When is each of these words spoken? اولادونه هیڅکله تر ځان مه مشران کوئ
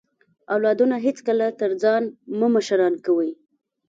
اولادونه 0.53 0.95
هیڅکله 1.05 1.47
تر 1.59 1.71
ځان 1.83 2.03
مه 2.37 2.47
مشران 2.55 2.93
کوئ 3.05 3.29